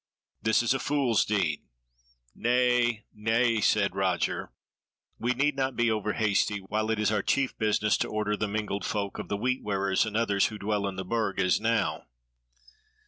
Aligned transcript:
This 0.41 0.63
is 0.63 0.73
a 0.73 0.79
fool's 0.79 1.23
deed." 1.25 1.61
"Nay, 2.33 3.05
nay," 3.13 3.61
said 3.61 3.95
Roger, 3.95 4.51
"we 5.19 5.35
need 5.35 5.55
not 5.55 5.75
be 5.75 5.91
over 5.91 6.13
hasty, 6.13 6.57
while 6.57 6.89
it 6.89 6.97
is 6.97 7.11
our 7.11 7.21
chief 7.21 7.55
business 7.59 7.97
to 7.97 8.07
order 8.07 8.35
the 8.35 8.47
mingled 8.47 8.83
folk 8.83 9.19
of 9.19 9.27
the 9.27 9.37
Wheat 9.37 9.61
wearers 9.61 10.03
and 10.07 10.17
others 10.17 10.47
who 10.47 10.57
dwell 10.57 10.87
in 10.87 10.95
the 10.95 11.05
Burg 11.05 11.39
as 11.39 11.59
now." 11.61 12.07